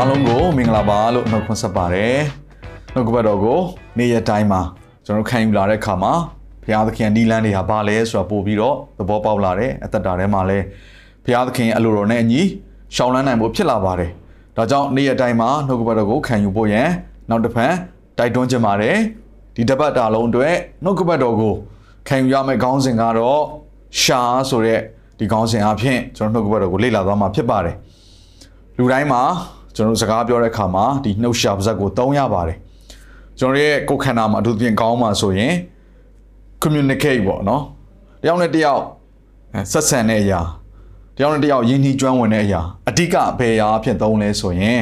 [0.00, 2.18] အားလုံးကိုမင်္ဂလာပါလို့နှုတ်ခွန်းဆက်ပါတယ်
[2.94, 3.60] နှုတ်ကပတ်တော်ကို
[3.98, 4.60] နေ့ရက်တိုင်းမှာ
[5.04, 6.12] ကျွန်တော်ခံယူလာတဲ့အခါမှာ
[6.62, 10.64] ဘုရားသခင်နီလန်းတွေဟာဘာလဲဆိုတာပို့ပြီးတော့သဘောပေါက်လာတယ်အသက်တာထဲမှာလည်း
[11.24, 12.40] ဘုရားသခင်အလိုတော်နဲ့အညီ
[12.94, 14.10] ရှောင်းလန်းနိုင်ဖို့ဖြစ်လာပါတယ်
[14.56, 16.88] ဒါကြောင့်နေ့ရက်တိုင်းမှာနှုတ်ကပတ်တော်ကိုခံယူဖို့ရန်
[17.30, 17.72] နောက်တစ်ဖန်
[18.18, 18.96] တိုက်တွန်းချင်ပါတယ်
[19.56, 21.54] ဒီတပတ်တာလုံးအတွက်နှုတ်ကပတ်တော်ကို
[22.08, 23.42] ခံယူရမယ့်ခေါင်းစဉ်ကတော့
[24.02, 24.20] ရှာ
[24.50, 24.80] ဆိုတဲ့
[25.18, 27.76] ဒီခေါင်းစဉ်အဖြစ်ကျွန်တော်နှုတ်ကပတ်တော်ကိုလေ့လာသွားမှာဖြစ်ပါတယ်
[28.78, 29.22] လူတိုင်းမှာ
[29.78, 32.56] ကျွန်တော်စကားပြောတဲ့အခါမှာဒီနှုတ်ရှာပါဇက်ကိုသုံးရပါတယ်
[33.38, 35.52] ကျွန်တော်ရဲ့ကိုယ်ခန္ဓာမှာအထူးသဖြင့်ကောင်းမှဆိုရင်
[36.62, 37.62] communicate ပေါ့နော်
[38.22, 38.82] တယောက်နဲ့တယောက်
[39.72, 40.40] ဆက်ဆံတဲ့အရာ
[41.16, 44.78] တယောက်နဲ့တယောက်ယဉ်နှီးကျွမ်းဝင်တဲ့အရာအဓိကဘယ်အရာအဖြစ်သုံးလဲဆိုရင်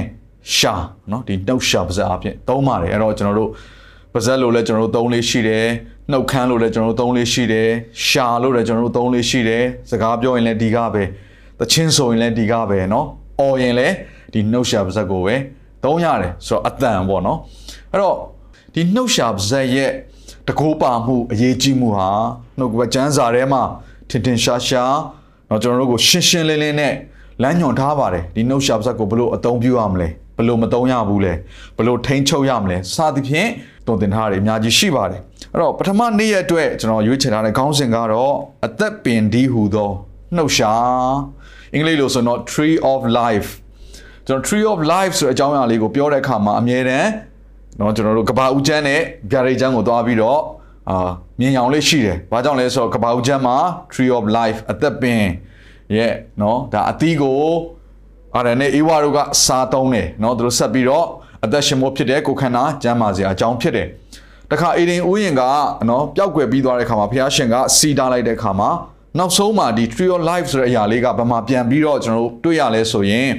[0.55, 0.75] ရှာ
[1.11, 3.51] နော်ဒီနှုတ်ရှာပါဇက်အဖြစ်သုံးပါတယ်အဲ့တော့ကျွန်တော်တို့
[4.13, 5.67] ပါဇက်လို့လည်းကျွန်တော်တို့သုံးလေးရှိတယ်
[6.11, 7.69] နှုတ်ခမ်းလို့လည်းကျွန်တော်တို့သုံးလေးရှိတယ်
[8.07, 11.03] ရှာလို့လည်းကျွန်တော်တို့သုံးလေးရှိတယ်စကားပြောရင်လည်းဒီကပဲ
[11.59, 13.07] တချင်းဆိုရင်လည်းဒီကပဲနော်
[13.41, 13.95] အော်ရင်လည်း
[14.37, 15.34] ဒီနှုတ်ရှာပါဇက်ကိုပဲ
[15.84, 17.39] သုံးရတယ်ဆိုတော့အတန်ပေါ့နော်
[17.92, 18.17] အဲ့တော့
[18.75, 19.91] ဒီနှုတ်ရှာပါဇက်ရဲ့
[20.48, 22.11] တကိုးပါမှုအရေးကြီးမှုဟာ
[22.59, 23.62] နှုတ်ကပကျမ်းစာထဲမှာ
[24.09, 24.97] ထင်ထင်ရှားရှား
[25.51, 26.95] တော့ကျွန်တော်တို့ကိုရှင်းရှင်းလင်းလင်းနဲ့
[27.43, 31.33] လမ်းညွှန်ထားပါတယ်ဒီနှုတ်ရှာပါဇက်ကိုဘလို့အသုံးပြုရမလဲဘလို့မသုံးရဘူးလဲ
[31.77, 33.48] ဘလို့ထိန်းချုပ်ရမလဲစသဖြင့်
[33.87, 35.21] တုံသင်ထားတွေအများကြီးရှိပါတယ်
[35.53, 38.34] အဲ့တော့ပထမနေ့ရက်အတွက်ကျွန်တော်ရွေးချယ်ထားတဲ့ခေါင်းစဉ်ကတော့
[38.67, 39.91] အသက်ပင်ဒီဟူသော
[40.37, 40.73] နှုတ်ရှာ
[41.75, 43.48] အင်္ဂလိပ်လိုဆိုတော့ tree of life
[44.28, 47.10] ကျွန်တော် tree of life ဆိုတဲ့အကြောင်းအရာလေးကိုပြောတဲ့အခါမှာအမြဲတမ်း
[47.78, 50.40] เนาะကျွန်တော်တို့ကဘာဦးကျန်းနဲ့ဗျာဒိတ်ကျန်းကိုသွားပြီးတော့
[50.90, 51.09] အာ
[51.40, 53.56] မြင်အောင်လေးရှိတယ်။ဘာကြောင့်လဲဆိုတော့ကဘာဦးကျန်းမှာ
[53.94, 55.22] tree of life အသက်ပင်
[55.96, 57.42] ရဲ့เนาะဒါအသီးကို
[58.36, 61.06] အာရနဲ့အေဝါတို့ကစားသုံးတယ်เนาะသူတို့ဆက်ပြီးတော့
[61.46, 63.88] အသက်ရှင်ဖို့ဖြစ်တဲ့ကိုခန္ဓာကျန်းမာစေအကြောင်းဖြစ်တယ်။
[64.52, 65.44] တခါအေဒင်ဥယျင်က
[65.88, 68.69] เนาะပျောက်ကွယ်ပြီးသွားတဲ့အခါမှာဘုရားရှင်ကစီတာလိုက်တဲ့အခါမှာ
[69.18, 73.30] နောက်ဆုံးမှာဒီ tree of life ဆိုတဲ့အရာလေးကဘာမှပြန်ပြီးတော့ကျွန်တော်တို့တွေ့ရလဲဆိုရင်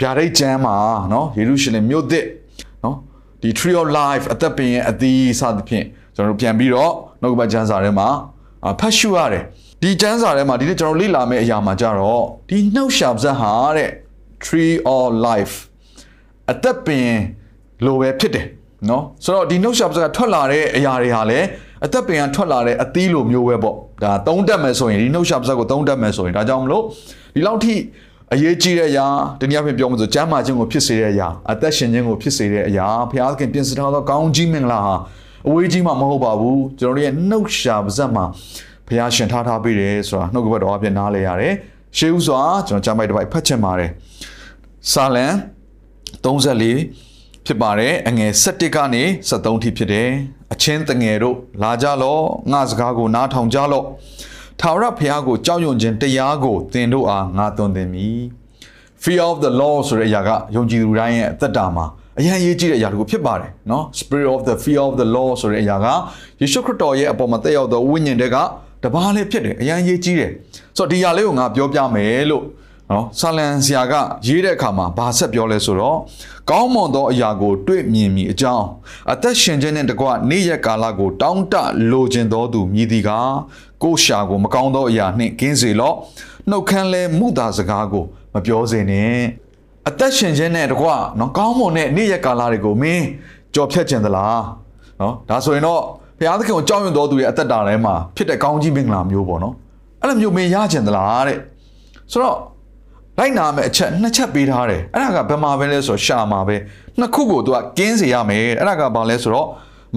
[0.00, 0.76] ဗျာဒိတ်ကျမ်းမှာ
[1.10, 2.26] เนาะယေရုရှလင်မြို့သစ်
[2.82, 2.96] เนาะ
[3.42, 8.08] ဒီ tree of life အသက်ပင်ရဲ့အသီးစသဖြင့်ကျွန်တော်တို့ပြန်ပြီးတော့နှုတ်ကပတ်ကျမ်းစာထဲမှာ
[8.80, 9.44] ဖတ်ရှုရတယ်
[9.82, 13.90] ဒီကျမ်းစာထဲမှာဒီနေ့ကျွန်တော်လေ့လာမယ့်အရာမှာကြတော့ဒီနှုတ်ရှာပဇက်ဟာတဲ့
[14.44, 15.54] tree of life
[16.50, 17.08] အသက်ပင်
[17.84, 18.46] လိုပဲဖြစ်တယ်
[18.86, 21.46] เนาะဆိုတော့ဒီနှုတ်ရှာပဇက်ကထွက်လာတဲ့အရာတွေဟာလည်း
[21.84, 26.84] အသက်ပင်ကထွက်လာတဲ့အသီးလိုမျိုးပဲပေါ့ဒါသုံးတက်မယ်ဆိုရင်ဒီနှုတ်ရှာပဇက်ကိုသုံးတက်မယ်ဆိုရင်ဒါကြောင့်မလို့
[27.34, 27.74] ဒီလောက်ထိ
[28.33, 29.07] အရေးကြီးတဲ့အရာ
[29.39, 34.95] တနည်းအားဖြင့်ပြောမှဆိုကျမ်းမာခြင်းကိုဖြစ်စေတဲ့အရာအသက်ရှင်ခြင်းကိုဖြစ်စေတဲ့အရာဘုရားသခင်ပြင်ဆင်ထားသောကောင်းကြီးမင်္ဂလာဟာ
[35.47, 38.25] အဝေးကြီးမှမဟုတ်ပါဘူးကျွန်တော်တို့ရဲ့နှုတ်ရှာပါဇက်မှာ
[38.87, 41.53] ဘုရားရှင်ထားထားပေးတယ်ဆိုတာနှုတ်ကပတ်တော်အပြင်နားလဲရတယ်
[41.97, 43.91] ရှေးဥစွာကျွန်တော်ကျမ်းပိုက်တစ်ပိုက်ဖတ်ချင်ပါတယ်
[44.91, 45.27] စာလံ
[46.25, 50.09] 34ဖြစ်ပါတယ်အငယ်7ကနေ73ထိဖြစ်တယ်
[50.53, 53.85] အချင်းတငယ်တို့လာကြလော့ငါစကားကိုနားထောင်ကြလော့
[54.61, 58.21] ထာဝရဘုရားကိုကြောက်ရွံ့ခြင်းတရားကိုသင်တို့အားငါသွန်သင်မည်
[59.03, 61.85] Fear of the Lord ဆိုတဲ့အရာကယုံကြည်သူတိုင်းရဲ့အသက်တာမှာ
[62.19, 65.87] အရင်ရေးကြည့်တဲ့အရာတခုဖြစ်ပါတယ်နော် Spirit of the Fear of the Lord ဆိုတဲ့အရာက
[66.41, 68.37] ယေရှုခရစ်တော်ရဲ့အပေါ်မှာတက်ရောက်သောဝိညာဉ်တွေက
[68.83, 70.31] တပါးလေးဖြစ်တယ်အရင်ရေးကြည့်တယ်
[70.77, 72.43] ဆိုတော့ဒီအရာလေးကိုငါပြောပြမယ်လို့
[72.91, 73.93] နော်ဆာလန်ဆရာက
[74.27, 75.97] ရေးတဲ့အခါမှာဘာဆက်ပြောလဲဆိုတော့
[76.49, 78.67] ကောင်းမွန်သောအရာကို တွေ့မြင်မိအကြောင်း
[79.11, 81.55] အသက်ရှင်ခြင်းနဲ့တကွနေ့ရက်ကာလကို တောင်းတ
[81.91, 83.09] လိုချင်သောသူမြည်သည်က
[83.83, 85.95] ကိုရှာကိုမကောင်းသောအရာနှင့်ကင်းစေလော့
[86.49, 88.03] နှုတ်ခမ်းလဲမှုသာစကားကို
[88.33, 89.15] မပြောစေနဲ့
[89.87, 90.87] အသက်ရှင်ခြင်းနဲ့တကွ
[91.19, 93.05] နော်ကောင်းမွန်တဲ့နေ့ရက်ကာလတွေကိုမင်း
[93.55, 94.41] ကြော်ဖြတ်ခြင်းသလား
[95.01, 95.81] နော်ဒါဆိုရင်တော့
[96.19, 99.53] ဘုရားသခင်ကိုကြောက်ရွံ့တော်သူရဲ့အသက်တာထဲမှာဖြစ်တဲ့ကောင်းကြီးမင်္ဂလာမျိုးပေါ့နော်
[100.01, 101.37] အဲ့လိုမျိုးမင်းရခြင်းသလားတဲ့
[102.11, 102.37] ဆိုတော့
[103.19, 106.55] လိုက်နာမယ့်အချက်နှစ်ချက်ပေးထားတယ်အဲ့ဒါကဘယ်မှာပဲလဲဆိုတော့ရှာမှာပဲ
[106.99, 109.47] နှစ်ခုကိုသူကကင်းစေရမယ်အဲ့ဒါကဘာလဲဆိုတော့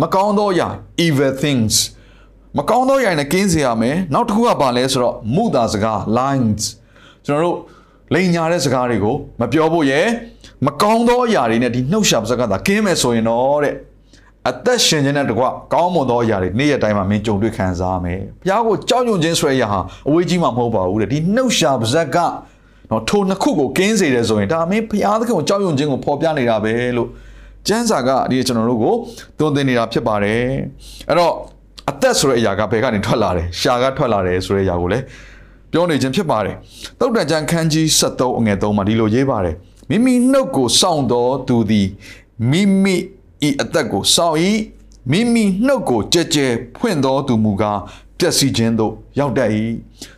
[0.01, 0.69] မကောင်းသောအရာ
[1.05, 1.75] evil things
[2.59, 6.63] မကောင်းသောအရာနဲ့ကင်းစေရမယ်နောက်တစ်ခုကဘာလဲဆိုတော့မုသာစကား lines
[7.27, 7.57] ကျွန်တော်တို့
[8.15, 10.07] လိန်ညာတဲ့စကားတွေကိုမပြောဖို့ရယ်
[10.67, 13.75] မကောင်းသောအရာတွေနဲ့ဒီနှုတ်ရှာပါစကားသာကင်းမယ်ဆိုရင်တော့တဲ့
[14.49, 22.17] အသက်ရှင်ခြင်းနဲ့တကွကောင်းမွန်သောအရာတွေနေ့ရက်တိုင်းမှာမင်းကြုံတွေ့ခံစားရမယ်ဘုရားကိုကြောက်ရွံ့ခြင်းဆိုတဲ့အရာဟာအဝေးကြီးမှမဟုတ်ပါဘူးတဲ့ဒီနှုတ်ရှာပါစက
[22.91, 27.09] နော်ထိုနှစ်ခုကိုကင်းစေတယ်ဆိုရင်ဒါမင်းဘုရားသခင်ကိုကြောက်ရွံ့ခြင်းကိုဖော်ပြနေတာပဲလို့
[27.69, 28.95] ကျမ်းစာကဒီကျွန်တော်တို့ကို
[29.39, 30.43] သွန်သင်နေတာဖြစ်ပါတယ်
[31.09, 31.35] အဲ့တော့
[31.91, 35.05] အသက်ဆိုတဲ့အရာကဘယ်ကနေထွက်လာတယ်ရှာကထွက်လာတယ်ဆိုတဲ့အရာကိုလည်း
[35.73, 36.57] ပြောနေခြင်းဖြစ်ပါတယ်
[37.01, 39.55] တုတ်တန်ကျန်ခန်းကြီး73အငယ်3မှာဒီလိုရေးပါတယ်
[39.91, 41.89] မမိမိနှုတ်ကိုစောင့်တော်သူသည်
[42.51, 42.97] မိမိ
[43.49, 44.37] ဤအသက်ကိုစောင့်၏
[45.11, 46.47] မိမိနှုတ်ကိုကြဲကြဲ
[46.79, 47.79] ဖွင့်တော်သူမူကား
[48.19, 49.51] ပျက်စီးခြင်းသို့ရောက်တတ်၏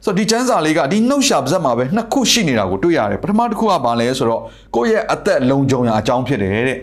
[0.04, 4.42] ဆိုတော့ဒီကျမ်းစာလေးကဒီနှုတ်ရှာပါဇက်မှာပဲနှစ်ခုရှိနေတာကိုတွေ့ရတယ်ပထမတစ်ခုကဘာလဲဆိုတော့
[4.74, 6.78] ကိုယ့်ရဲ့အသက်လုံခြုံရာအကြောင်းဖြစ်တယ်တဲ့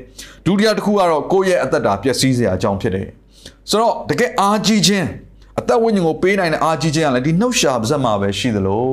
[0.45, 3.07] ဒုတိယတစ်ခုကတော့ကိုယ့်ရဲ့အသက်တာပျက်စီးစရာအကြောင်းဖြစ်တယ်
[3.69, 5.07] ဆိုတော့တကယ်အားကြီးခြင်း
[5.59, 8.87] အသက်ဝိညာဉ်ကိုပေးနိုင်တဲ့အားကြီးခြင်းကလည်းဒီနှုတ်ရှာပါဇက်မှာပဲရှိသလို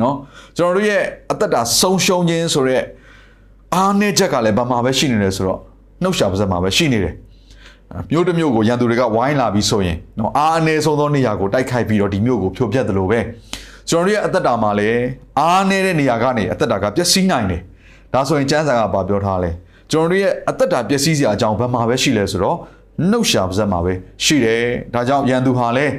[0.00, 0.14] နော်
[0.56, 1.02] ကျွန်တော်တို့ရဲ့
[1.32, 2.84] အသက်တာဆုံးရှုံးခြင်းဆိုရက်
[3.74, 5.60] အားနည်းချက်ကလည်းဘာမှပဲရှိနေတယ်ဆိုတော့
[6.02, 7.14] နှုတ်ရှာပါဇက်မှာပဲရှိနေတယ်
[8.10, 13.20] မြို့တစ်မြို့ကိုရန်သူတွေကဝိုင်းလာပြီးဆိုရင်နော်အားအနည်းဆုံးသောနေရာကိုတိုက်ခိုက်ပြီးတော့ဒီမြို့ကိုဖြိုဖျက်သလိုပဲ
[13.88, 15.00] ကျွန်တော်တို့ရဲ့အသက်တာမှာလည်း
[15.38, 17.60] အားနည်းတဲ့နေရာကနေအသက်တာကပျက်စီးနိုင်တယ်
[18.12, 19.50] ဒါဆိုရင်ကျမ်းစာကဘာပြောထားလဲ
[19.90, 22.56] ကျွန်တော်တို့ရဲ့အသက်တာပျက်စီးစရာအကြောင်းဘယ်မှာပဲရှိလဲဆိုတော့
[23.10, 23.92] နှုတ်ရှာပါဇက်မှာပဲ
[24.24, 24.64] ရှိတယ်
[24.94, 25.92] ဒါကြောင့်ရန်သူဟာလည်း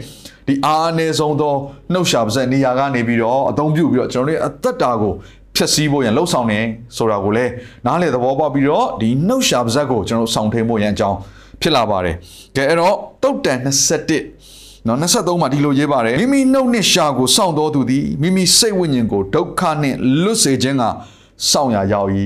[0.47, 1.53] ဒီအားအနည်းဆုံးသော
[1.93, 5.13] နှုတ်ရှာပါဇက်နေရာကနေပြီးတော့အသုံးပြုပြီးတော့ကျွန်တော်တို့ရဲ့အသက်တာကို
[5.55, 6.59] ဖြည့်ဆည်းဖို့ရန်လှုပ်ဆောင်နေ
[6.97, 7.51] ဆိုတာကိုလည်း
[7.85, 11.17] နားလေသဘောပေါက်ပြီးတော့ဒီနှုတ်ရှာပါဇက်ကိုကျွန်တော်တို့ဆောင်ထိန်ဖို့ရန်အကြောင်း
[11.61, 12.15] ဖြစ်လာပါတယ်
[12.55, 13.59] ကဲအဲ့တော့တုတ်တန်
[14.23, 20.83] 21နော်23မှာဒီလိုရေးပါတယ်မိမိနှုတ်နှင့်ရှာကိုစောင့်တော်သူသည်မိမိစိတ်ဝိညာဉ်ကိုဒုက္ခနှင့်လွတ်စေခြင်းက
[21.49, 22.09] စောင့်ရရောက်၏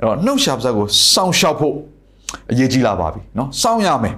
[0.00, 1.76] အဲ့တော့နှုတ်ရှာပါဇက်ကိုစောင့်ရှောက်ဖို့
[2.51, 4.15] အရေးကြီးလာပါပြီเนาะစောင့်ရမယ်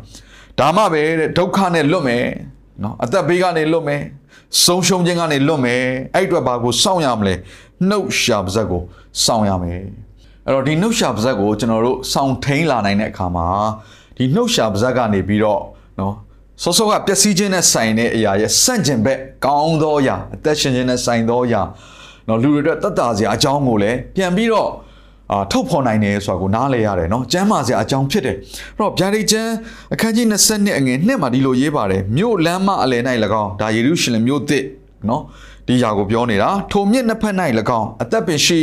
[0.60, 2.25] ဒါမှပဲတဲ့ဒုက္ခနဲ့လွတ်မယ်
[2.81, 4.01] เนาะအသက်ဘေးကနေလွတ်မယ်
[4.66, 5.84] ဆုံးရှုံးခြင်းကနေလွတ်မယ်
[6.16, 7.34] အဲ့အတွက်ဘာကိုစောင့်ရမလဲ
[7.90, 8.81] နှုတ်ရှာပါဇက်ကို
[9.24, 9.81] စောင့်ရမယ်
[10.46, 13.48] အဲ့တော့ဒီနှုတ်ရှာပါဇက်ကိုကျွန်တော်တို့စောင့်ထိန်လာနိုင်တဲ့အခါမှာ
[14.18, 15.62] ဒီနှုတ်ရှာပါဇက်ကနေပြီးတော့
[15.98, 16.13] เนาะ
[16.63, 21.62] စောစောကပျက်စီးခြင်းနဲ့ဆိုင်တဲ့အရာရဲ့ဆန့်ကျင်ဘက်ကောင်းသောအရာအသက်ရှင်ခြင်းနဲ့ဆိုင်သောအရာ
[22.25, 24.69] เนาะလူတွေအတွက်တတ်တာစရာအကြောင်းကိုလည်းပြန်ပြီးတော့
[25.31, 28.38] အာထုတ်ဖော်နိုင်တယ်ဆိုတာကိုနားလည်ရတယ်เนาะကျမ်းမာစရာအကြောင်းဖြစ်တယ်
[28.78, 29.51] အဲ့တော့ဗျာဒိတ်ကျမ်း
[29.94, 33.01] အခန်းကြီး20အငယ်2မှာဒီလိုရေးပါတယ်မြို့လမ်းမအလယ်၌၎
[33.42, 34.63] င်းဒါယေရုရှလင်မြို့သစ်
[35.07, 35.22] เนาะ
[35.68, 37.36] ဒီຢာကိုပြောနေတာထိုမြစ်နှစ်ဖက်၌၎
[37.80, 38.62] င်းအသက်ပင်ရှိ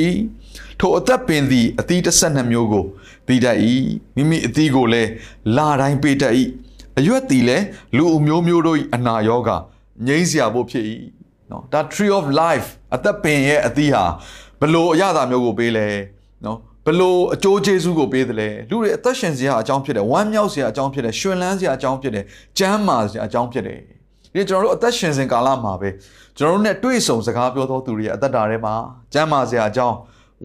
[0.80, 2.84] ထိုအသက်ပင်သည်အသီး12မျိုးကို
[3.26, 3.58] သီးတတ်၏
[4.16, 5.10] မိမိအသီးကိုလည်း
[5.56, 6.34] လာတိုင်းပေးတတ်၏
[6.98, 7.64] အရွက်သည်လည်း
[7.96, 9.56] လူအမျိုးမျိုးတို့၏အနာရောဂါ
[10.06, 10.84] ငြိမ်းစရာဖို့ဖြစ်၏
[11.48, 14.04] เนาะဒါ tree of life အသက်ပင်ရဲ့အသီးဟာ
[14.60, 15.86] ဘလို့အရသာမျိုးကိုပေးလဲ
[16.45, 22.25] နော်ဘလို့အကျိုးကျေးဇူးကိုပေးတယ်လဲလူတွေအသက်ရှင်စရာအကြောင်းဖြစ်တယ်ဝမ်းမြောက်စရာအကြောင်းဖြစ်တယ်ရှင်လန်းစရာအကြောင်းဖြစ်တယ်
[22.57, 23.79] ကျမ်းမာစရာအကြောင်းဖြစ်တယ်
[24.33, 25.89] ဒီကျွန်တော်တို့အသက်ရှင်စဉ်ကာလမှာပဲ
[26.37, 28.73] ကျွန်တော်တို့ ਨੇ တွေ့ဆုံစကားပြောသောသူတွေရဲ့အသက်တာထဲမှာ
[29.13, 29.95] ကျမ်းမာစရာအကြောင်း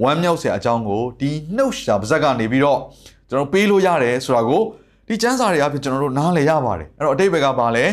[0.03, 2.81] ဝမ်းမြောက်စရာအကြောင်းကိုဒီနှုတ်ရှာပါဇက်ကနေပြီးတော့
[3.31, 4.63] ကျွန်တော်ပေးလို့ရတယ်ဆိုတာကို
[5.09, 7.85] ဒီကျမ်းစာတွေအပြင်ကျွန်တော်တို့နားလည်ရပါတယ်အဲ့တော့အတိတ်ဘက်ကပါလဲ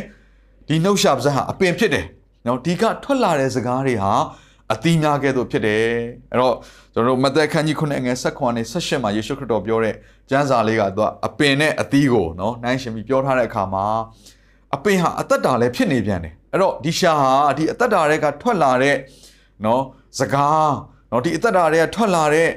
[0.67, 2.05] ဒီနှုတ်ရှာပါဇက်ဟာအပင်ဖြစ်တယ်
[2.45, 4.11] နော်ဒီကထွက်လာတဲ့စကားတွေဟာ
[4.71, 5.83] အသီးများကဲ့သို့ဖြစ်တယ်
[6.31, 6.55] အဲ့တော့
[6.93, 9.95] ကျွန်တော်တို့မသက်ခန်းကြီး9ငယ်16နဲ့18မှာယေရှုခရစ်တော်ပြောတဲ့
[10.29, 13.85] ကျမ်းစာလေးကသူကအပင်နဲ့အသီးကိုနော်နိုင်ရှင်ပြီးပြောထားတဲ့အခါမှာ
[14.75, 18.95] အပင်ဟာအသက်တာလည်းဖြစ်နေပြန်တယ်အဲ့တော့ဒီရှာဟာဒီအသက်တာတွေကထွက်လာတဲ့
[19.65, 19.81] နော်
[20.19, 20.71] စကား
[21.11, 22.49] နော်ဒီအသက်တာတွေကထွက်လာတဲ့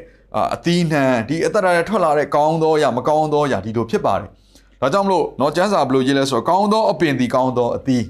[0.54, 4.28] အသီးနှံဒီအသက်တာတွေထွက်လာတဲ့ကောင်းသောအရာမကောင်းသောအရာဒီလိုဖြစ်ပါတယ်
[4.80, 8.04] ဒါကြောင့်မလို့နော်ကျမ်းစာဘယ်လိုရေးလဲဆိုတော့ကောင်းသောအပင်ဒီကောင်းသောအသီး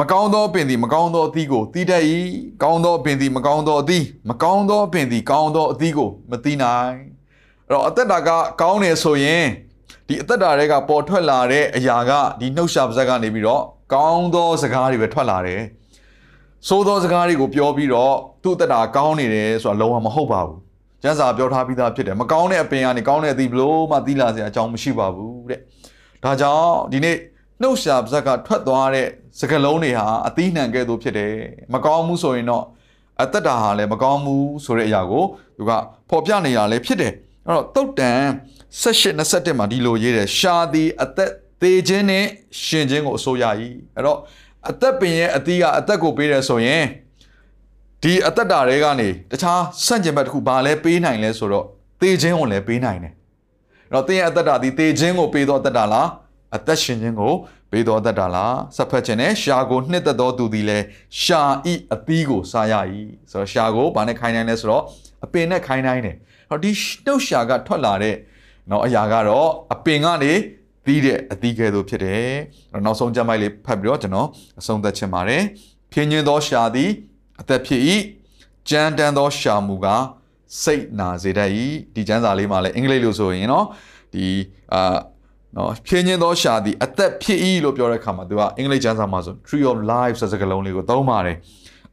[0.00, 2.02] မကောင်းသောပင်သည် မကောင်းသောအသီးကိုတီးတတ်၏
[2.62, 6.96] ကောင်းသောပင်သည် မကောင်းသောအသီးမကောင်းသောပင်သည် ကောင်းသောအသီးကိုမတီးနိုင်
[7.68, 9.44] အဲ့တော့အသက်တာကကောင်းနေဆိုရင်
[10.06, 13.62] ဒီအသက်တာတွေကပေါ်ထွက်လာတဲ့အရာကဒီနှုတ်ရှာပါဇက်ကနေပြီးတော့
[13.94, 15.62] ကောင်းသောစကားတွေပဲထွက်လာတယ်
[16.68, 20.58] ဆိုးသောစကားတွေကိုပြောပြီးတော့သူ့အသက်တာကောင်းနေတယ်ဆိုတာလုံးဝမဟုတ်ပါဘူး
[21.02, 25.60] ကျမ်းစာပြောထားပြီးသားဖြစ်တယ်မကောင်းတဲ့အပင်ကနေကောင်းတဲ့အသီးဘလို့မှတီးလာစရာအကြောင်းမရှိပါဘူးတဲ့
[26.24, 27.16] ဒါကြောင့်ဒီနေ့
[27.62, 29.08] နှုတ်ရှာပါဇက်ကထွက်သွားတဲ့
[29.40, 31.34] စကလုံးတွေဟာအသီးနှံကဲ့သို့ဖြစ်တယ်
[31.74, 32.64] မကောင်းမှုဆိုရင်တော့
[33.22, 35.24] အသက်တာဟာလည်းမကောင်းမှုဆိုတဲ့အရာကို
[35.58, 35.72] သူက
[36.10, 37.12] ဖော်ပြနေတာလည်းဖြစ်တယ်
[37.46, 38.22] အဲ့တော့တုတ်တန်
[38.82, 41.30] 78 21မှာဒီလိုရေးတယ်ရှာသည်အသက်
[41.62, 42.24] သေးခြင်းနဲ့
[42.64, 43.44] ရှင်ခြင်းကိုအစိုးရ၏
[43.94, 44.18] အဲ့တော့
[44.70, 46.84] အသက်ပင်ရဲ့အသီးကအသက်ကိုပေးတယ်ဆိုရင်
[48.02, 51.66] ဒီအသက်တာတွေကနေတခြားဆန့်ကျင်ဘက်တစ်ခုဘာလဲပေးနိုင်လဲဆိုတော့
[52.00, 53.12] သေခြင်းကိုလည်းပေးနိုင်တယ်
[53.90, 56.08] အဲ့တော့သင်ရဲ့အသက်တာဒီသေခြင်းကိုပေးတော့အသက်တာလား
[56.55, 57.33] အသက်ရှင်ခြင်းကို
[57.71, 60.85] ပေးတော်တတ်တာလားဆက်ဖက်ခြင်းနဲ့ရှာကိုနှစ်သက်တော်သူသည်လည်း
[61.21, 62.73] ရှာဤအသီးကိုစားရ၏
[63.31, 64.83] ဆိုတော့ရှာကိုဘာနဲ့ခိုင်းနိုင်လဲဆိုတော့
[65.25, 66.15] အပင်နဲ့ခိုင်းနိုင်တယ်
[66.49, 66.71] ဟောဒီ
[67.05, 68.15] နှုတ်ရှာကထွက်လာတဲ့
[68.67, 70.33] เนาะအရာကတော့အပင်ကနေ
[70.85, 72.27] သီးတဲ့အသီးကဲ့သို့ဖြစ်တယ်
[72.85, 74.27] နောက်ဆုံးကြမ်းမိုက်လေးဖတ်ပြီးတော့ကျွန်တော်
[74.59, 75.43] အဆုံးသတ်ချင်ပါတယ်
[75.91, 76.89] ဖြင်းညင်းသောရှာသည်
[77.41, 77.81] အသက်ဖြစ်၏
[78.69, 79.87] ကြမ်းတမ်းသောရှာမူက
[80.63, 81.49] စိတ်နာစေတတ်၏
[81.95, 83.65] ဒီကျမ်းစာလေးမှာလည်းအင်္ဂလိပ်လိုဆိုရင်เนาะ
[84.13, 84.25] ဒီ
[84.73, 84.97] အာ
[85.56, 91.36] နော်ဖြင်းချင်းသောရှာသည်အသက်ဖြစ်၏လို့ပြောတဲ့အခါမှာသူကအင်္ဂလိပ်ကျမ်းစာမှာဆို tree of life ဆိုတဲ့စကားလုံးလေးကိုသုံးပါတယ်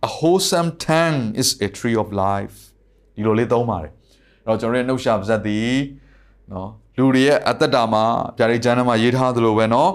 [0.07, 2.55] a wholesome tongue is a tree of life
[3.15, 3.91] ဒီလိုလေးသုံးပါတယ်
[4.45, 5.73] အဲ့တော့ကျွန်တော်ရဲ့နှုတ်ရှာပါဇက်သည်
[6.51, 8.03] နော်လူတွေရဲ့အသက်တာမှာ
[8.37, 9.91] ဗျာဒိတ်ကျမ်းထဲမှာရေးထားသလိုပဲနော်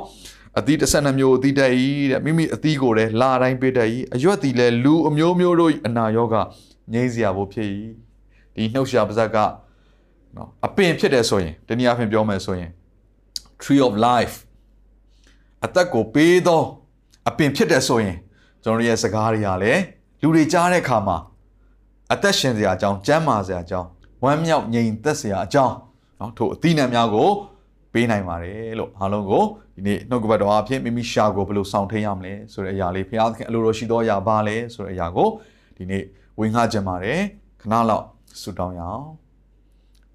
[0.58, 6.42] အသီးတစ်ဆက်နှမျိုးအသီးတက်ဤတဲ့မိမိအသီးကိုလည်းလာတိုင်းပေးတတ်ဤအရွက်သည်လည်းလူအမျိုးမျိုးတို့အနာရောဂါ
[6.92, 7.80] ငြိမ်းစရာဖို့ဖြစ်ဤ
[8.54, 9.36] ဒီနှုတ်ရှာပါဇက်က
[10.36, 12.70] နော်အပင်ဖြစ်တယ်ဆိုရင်တနည်းအားဖြင့်ပြောမယ်ဆိုရင်
[13.63, 14.35] tree of life
[15.65, 16.61] အသက်ကိုပေးသော
[17.29, 18.17] အပင်ဖြစ်တယ်ဆိုရင်
[18.63, 19.81] ကျွန်တော်ရဲ့စကားတွေကလည်း
[20.21, 21.17] လူတွေကြားတဲ့အခါမှာ
[22.13, 23.87] အသက်ရှင်စရာအကြောင်းကျမ်းမာစရာအကြောင်း
[24.23, 25.75] ဝမ်းမြောက်ငြိမ်သက်စရာအကြောင်း
[26.17, 27.29] เนาะထို့အသီးနှံများကို
[27.93, 29.43] ပေးနိုင်ပါတယ်လို့အားလုံးကို
[29.75, 35.29] ဒီနေ့နှုတ်ကပတ်တော်အဖြစ်မိမိရှာကိုဘယ်လိုဆောင်ထိန်ရမလဲဆိုတဲ့အရာလေးဘုရားသခင်အလိုတော်ရှိသောအရာပါလဲဆိုတဲ့အရာကို
[35.77, 36.03] ဒီနေ့
[36.39, 37.19] ဝင်ငှကြင်ပါတယ်
[37.61, 38.05] ခဏလောက်
[38.41, 39.05] ဆုတောင်းရအောင်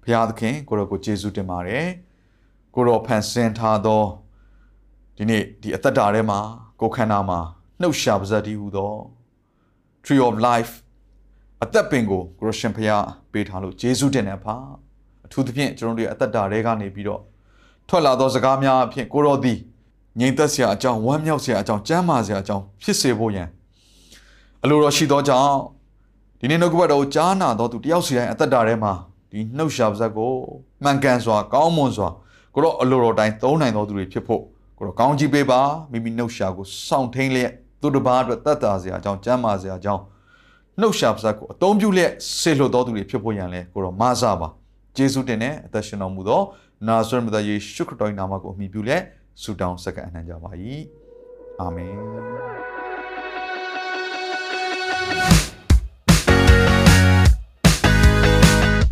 [0.03, 1.85] ဘုရားသခင်ကိုရောကိုယေရှုတင်ပါတယ်
[2.74, 4.02] ကိုရောဖန်ဆင်းထားသော
[5.16, 6.38] ဒီနေ့ဒီအသက်တာထဲမှာ
[6.80, 7.38] ကိုခန္ဓာမှာ
[7.80, 8.92] နှုတ်ရှာပါဇက်တည်းဟူသော
[10.04, 10.72] tree of life
[11.62, 14.54] အသက်ပင်ကိုကိုရရှင်ဖျားပေးထားလို့ယေရှုတင်တယ်ဖာ
[15.24, 17.22] အထူးသဖြင့်ကျွန်တော်တို့ရဲ့အသက်တာတွေကနေပြီးတော့
[17.88, 19.58] ထွက်လာသောစကားများအဖြစ်ကိုရောသည်
[20.20, 23.48] ငြိမ်သက်စရာအကြောင်းဝမ်းမြောက်စရာအကြောင်းကျမ်းမာစရာအကြောင်းဖြစ်စေဖို့ရန်
[24.62, 25.56] အလိုတော်ရှိသောကြောင့်
[26.38, 28.92] ဒီနေ့နှုတ်ကပတ်တော်ကိုကြားနာတော်သူတယောက်စီတိုင်းအသက်တာထဲမှာ
[29.30, 30.32] ဒီနှုတ်ရှာပါဇက်ကို
[30.82, 32.08] မှန်ကန်စွာကောင်းမွန်စွာ
[32.54, 34.42] ကိုတော့အလိုတော်တိုင်းသုံးနိုင်တော်သူတွေဖြစ်ဖို့
[34.78, 35.60] ကိုတော့ကောင်းကြီးပေးပါ
[35.92, 40.02] မိမိနှုတ်ရှာကိုစောင့်ထိန်လျက်သူတစ်ပါးအတွက်တတ်တာစရာအကြောင်းကျမ်းမာစရာအကြောင်း
[40.80, 44.48] နှုတ်ရှာပါးကိုအသုံးပြုလျက်ဆေလွတ်တော်သူတွေဖြစ်ဖို့ရန်လဲကိုတော့မဆပါ
[44.96, 46.40] ယေရှုတင်တဲ့အသက်ရှင်တော်မူသော
[46.88, 49.02] နာဇရက်မြတ်ယေရှုခရစ်တော်၏နာမကိုအမိပြုလျက်
[49.42, 50.50] ဆုတောင်းစက္ကန့်အနှံ့ကြပါ၏
[51.60, 51.94] အာမင်